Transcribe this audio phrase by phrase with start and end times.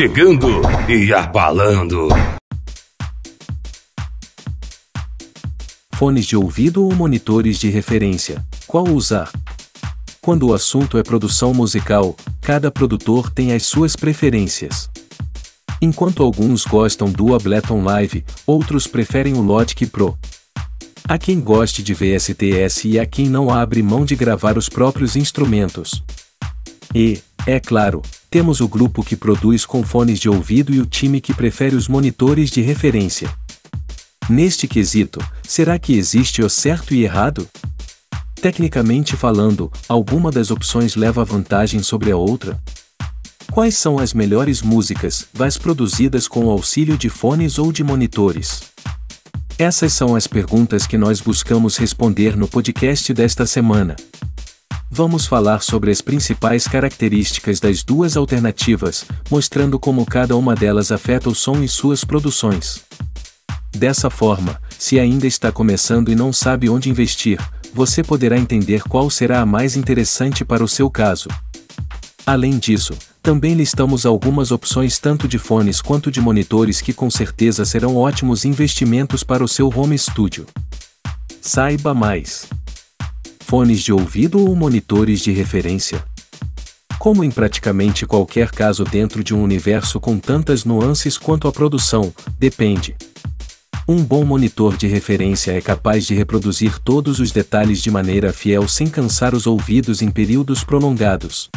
[0.00, 2.08] chegando e abalando.
[5.94, 8.42] Fones de ouvido ou monitores de referência?
[8.66, 9.30] Qual usar?
[10.22, 14.88] Quando o assunto é produção musical, cada produtor tem as suas preferências.
[15.82, 20.18] Enquanto alguns gostam do Ableton Live, outros preferem o Logic Pro.
[21.06, 25.14] Há quem goste de VSTS e há quem não abre mão de gravar os próprios
[25.14, 26.02] instrumentos.
[26.94, 31.20] E, é claro, temos o grupo que produz com fones de ouvido e o time
[31.20, 33.30] que prefere os monitores de referência.
[34.28, 37.48] Neste quesito, será que existe o certo e errado?
[38.40, 42.60] Tecnicamente falando, alguma das opções leva vantagem sobre a outra?
[43.50, 48.62] Quais são as melhores músicas, vais produzidas com o auxílio de fones ou de monitores?
[49.58, 53.96] Essas são as perguntas que nós buscamos responder no podcast desta semana.
[54.92, 61.28] Vamos falar sobre as principais características das duas alternativas, mostrando como cada uma delas afeta
[61.28, 62.82] o som e suas produções.
[63.70, 67.38] Dessa forma, se ainda está começando e não sabe onde investir,
[67.72, 71.28] você poderá entender qual será a mais interessante para o seu caso.
[72.26, 77.64] Além disso, também listamos algumas opções tanto de fones quanto de monitores que com certeza
[77.64, 80.46] serão ótimos investimentos para o seu home studio.
[81.40, 82.48] Saiba mais.
[83.50, 86.04] Fones de ouvido ou monitores de referência?
[87.00, 92.14] Como em praticamente qualquer caso dentro de um universo com tantas nuances quanto a produção,
[92.38, 92.94] depende.
[93.88, 98.68] Um bom monitor de referência é capaz de reproduzir todos os detalhes de maneira fiel
[98.68, 101.50] sem cansar os ouvidos em períodos prolongados.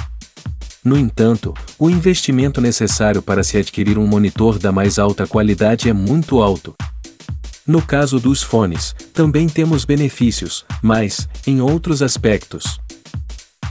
[0.83, 5.93] No entanto, o investimento necessário para se adquirir um monitor da mais alta qualidade é
[5.93, 6.73] muito alto.
[7.65, 12.77] No caso dos fones, também temos benefícios, mas, em outros aspectos.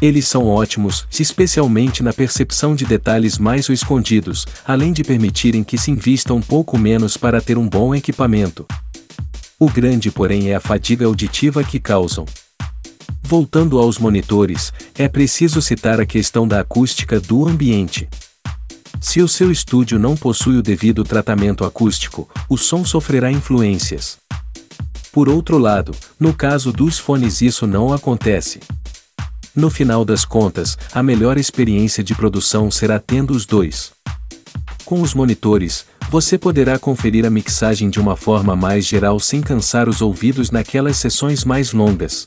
[0.01, 5.91] Eles são ótimos, especialmente na percepção de detalhes mais escondidos, além de permitirem que se
[5.91, 8.67] invista um pouco menos para ter um bom equipamento.
[9.61, 12.25] O grande, porém, é a fadiga auditiva que causam.
[13.23, 18.09] Voltando aos monitores, é preciso citar a questão da acústica do ambiente.
[19.03, 24.17] Se o seu estúdio não possui o devido tratamento acústico, o som sofrerá influências.
[25.11, 28.61] Por outro lado, no caso dos fones isso não acontece.
[29.57, 33.91] No final das contas, a melhor experiência de produção será tendo os dois.
[34.85, 39.89] Com os monitores, você poderá conferir a mixagem de uma forma mais geral sem cansar
[39.89, 42.25] os ouvidos naquelas sessões mais longas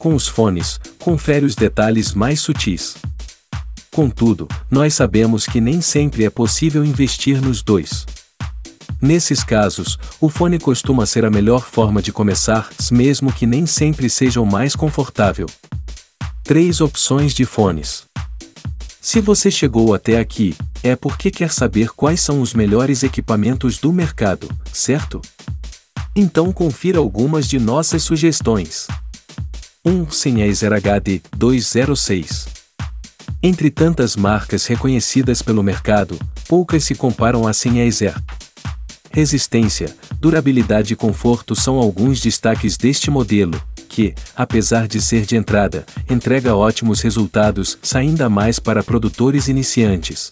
[0.00, 2.96] com os fones, confere os detalhes mais sutis.
[3.92, 8.06] Contudo, nós sabemos que nem sempre é possível investir nos dois.
[9.02, 14.08] Nesses casos, o fone costuma ser a melhor forma de começar, mesmo que nem sempre
[14.08, 15.46] seja o mais confortável.
[16.44, 18.04] Três opções de fones.
[19.00, 23.92] Se você chegou até aqui, é porque quer saber quais são os melhores equipamentos do
[23.92, 25.20] mercado, certo?
[26.14, 28.86] Então confira algumas de nossas sugestões.
[29.84, 32.59] 1 Sennheiser HD 206.
[33.42, 38.14] Entre tantas marcas reconhecidas pelo mercado, poucas se comparam a Sennheiser.
[39.10, 43.58] Resistência, durabilidade e conforto são alguns destaques deste modelo,
[43.88, 50.30] que, apesar de ser de entrada, entrega ótimos resultados, saindo mais para produtores iniciantes.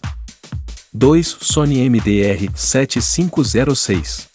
[0.92, 4.28] 2 Sony MDR 7506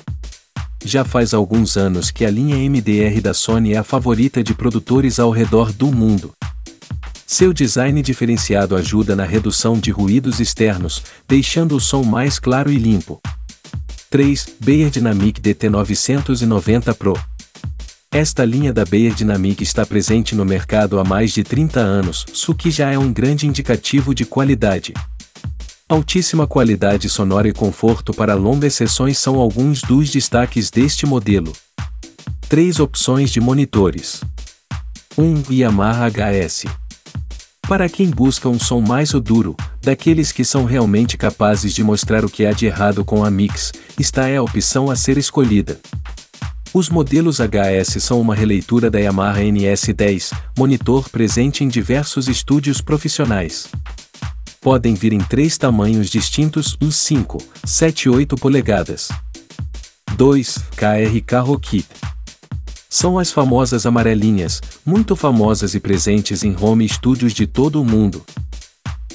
[0.86, 5.18] já faz alguns anos que a linha MDR da Sony é a favorita de produtores
[5.18, 6.34] ao redor do mundo.
[7.26, 12.78] Seu design diferenciado ajuda na redução de ruídos externos, deixando o som mais claro e
[12.78, 13.22] limpo.
[14.10, 14.48] 3.
[14.60, 17.18] Beyer Dynamic DT990 Pro
[18.14, 22.54] esta linha da Beyer Dynamic está presente no mercado há mais de 30 anos, o
[22.54, 24.94] que já é um grande indicativo de qualidade.
[25.90, 31.52] Altíssima qualidade sonora e conforto para longas sessões são alguns dos destaques deste modelo.
[32.48, 34.22] Três opções de monitores.
[35.18, 35.24] 1.
[35.24, 36.66] Um, Yamaha HS.
[37.68, 42.30] Para quem busca um som mais duro, daqueles que são realmente capazes de mostrar o
[42.30, 45.80] que há de errado com a mix, está é a opção a ser escolhida.
[46.74, 53.70] Os modelos HS são uma releitura da Yamaha NS10, monitor presente em diversos estúdios profissionais
[54.64, 59.10] podem vir em três tamanhos distintos: uns 5, 7 e 8 polegadas.
[60.16, 60.58] 2.
[60.76, 61.88] KRK Rockit.
[62.96, 68.24] São as famosas amarelinhas, muito famosas e presentes em home studios de todo o mundo.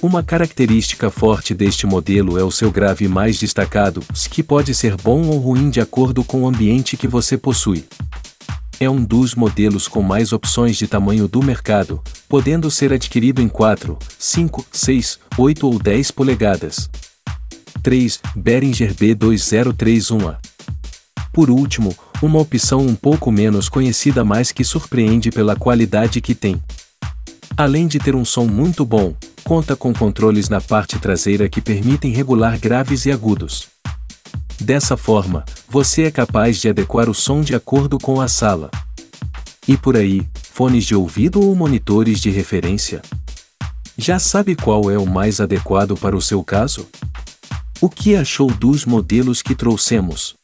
[0.02, 4.02] Uma característica forte deste modelo é o seu grave mais destacado,
[4.32, 7.84] que pode ser bom ou ruim de acordo com o ambiente que você possui
[8.80, 13.48] é um dos modelos com mais opções de tamanho do mercado, podendo ser adquirido em
[13.48, 16.88] 4, 5, 6, 8 ou 10 polegadas.
[17.82, 18.20] 3.
[18.36, 20.36] Behringer B2031A.
[21.32, 26.60] Por último, uma opção um pouco menos conhecida mas que surpreende pela qualidade que tem.
[27.56, 32.12] Além de ter um som muito bom, conta com controles na parte traseira que permitem
[32.12, 33.68] regular graves e agudos.
[34.60, 38.70] Dessa forma, você é capaz de adequar o som de acordo com a sala.
[39.66, 43.00] E por aí, fones de ouvido ou monitores de referência?
[43.96, 46.88] Já sabe qual é o mais adequado para o seu caso?
[47.80, 50.37] O que achou dos modelos que trouxemos?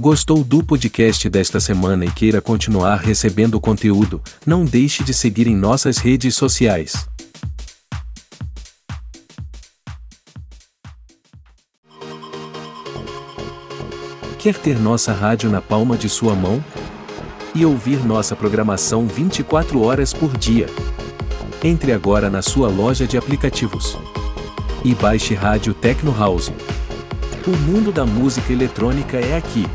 [0.00, 4.22] Gostou do podcast desta semana e queira continuar recebendo conteúdo?
[4.46, 7.04] Não deixe de seguir em nossas redes sociais.
[14.38, 16.62] Quer ter nossa rádio na palma de sua mão?
[17.52, 20.66] E ouvir nossa programação 24 horas por dia?
[21.64, 23.98] Entre agora na sua loja de aplicativos
[24.84, 26.52] e baixe Rádio Tecno House.
[27.44, 29.66] O mundo da música eletrônica é aqui.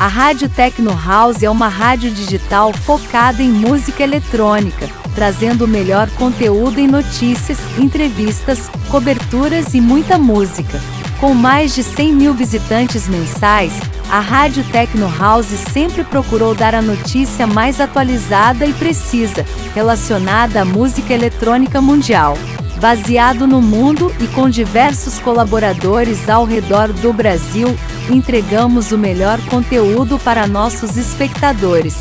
[0.00, 6.08] A Rádio Tecno House é uma rádio digital focada em música eletrônica, trazendo o melhor
[6.12, 10.80] conteúdo em notícias, entrevistas, coberturas e muita música.
[11.20, 13.74] Com mais de 100 mil visitantes mensais,
[14.10, 19.44] a Rádio Tecno House sempre procurou dar a notícia mais atualizada e precisa,
[19.74, 22.38] relacionada à música eletrônica mundial.
[22.80, 27.68] Baseado no mundo e com diversos colaboradores ao redor do Brasil,
[28.08, 31.98] entregamos o melhor conteúdo para nossos espectadores.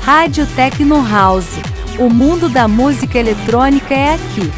[0.00, 1.58] Rádio Tecno House.
[1.98, 4.50] O mundo da música eletrônica é aqui.